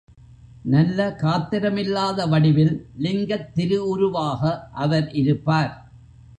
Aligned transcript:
நல்ல 0.65 1.09
காத்திரமில்லாத 1.21 2.25
வடிவில் 2.27 2.73
லிங்கத் 2.97 3.51
திருஉருவாக 3.53 4.41
அவர் 4.71 5.07
இருப்பார். 5.13 5.71